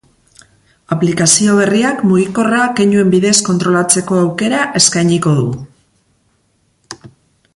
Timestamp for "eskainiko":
4.81-5.35